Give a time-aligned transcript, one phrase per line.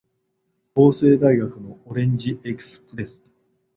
[0.73, 3.23] 法政大学のオレンジエクスプレス